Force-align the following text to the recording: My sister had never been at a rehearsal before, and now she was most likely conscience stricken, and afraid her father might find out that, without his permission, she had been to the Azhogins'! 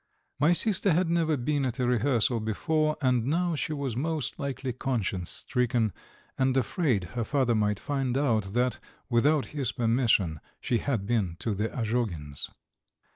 My 0.39 0.51
sister 0.53 0.93
had 0.93 1.11
never 1.11 1.37
been 1.37 1.63
at 1.63 1.77
a 1.77 1.85
rehearsal 1.85 2.39
before, 2.39 2.97
and 3.03 3.23
now 3.27 3.53
she 3.53 3.71
was 3.71 3.95
most 3.95 4.39
likely 4.39 4.73
conscience 4.73 5.29
stricken, 5.29 5.93
and 6.39 6.57
afraid 6.57 7.03
her 7.13 7.23
father 7.23 7.53
might 7.53 7.79
find 7.79 8.17
out 8.17 8.53
that, 8.53 8.79
without 9.11 9.45
his 9.53 9.71
permission, 9.71 10.39
she 10.59 10.79
had 10.79 11.05
been 11.05 11.35
to 11.41 11.53
the 11.53 11.69
Azhogins'! 11.69 12.49